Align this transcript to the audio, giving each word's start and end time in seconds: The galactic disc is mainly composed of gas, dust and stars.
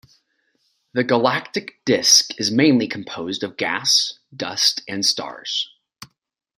The 0.93 1.03
galactic 1.03 1.75
disc 1.85 2.31
is 2.39 2.49
mainly 2.49 2.87
composed 2.87 3.43
of 3.43 3.55
gas, 3.55 4.17
dust 4.35 4.81
and 4.87 5.05
stars. 5.05 5.69